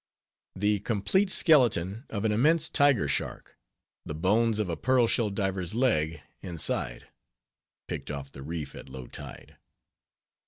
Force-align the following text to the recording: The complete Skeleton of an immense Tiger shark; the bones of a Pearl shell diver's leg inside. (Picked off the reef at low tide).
The 0.55 0.79
complete 0.79 1.29
Skeleton 1.29 2.05
of 2.09 2.25
an 2.25 2.31
immense 2.31 2.71
Tiger 2.71 3.07
shark; 3.07 3.55
the 4.03 4.15
bones 4.15 4.57
of 4.57 4.67
a 4.67 4.75
Pearl 4.75 5.05
shell 5.05 5.29
diver's 5.29 5.75
leg 5.75 6.23
inside. 6.41 7.09
(Picked 7.87 8.09
off 8.09 8.31
the 8.31 8.41
reef 8.41 8.73
at 8.73 8.89
low 8.89 9.05
tide). 9.05 9.57